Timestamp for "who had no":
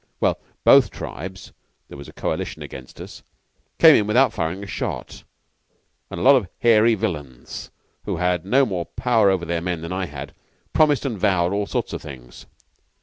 8.05-8.65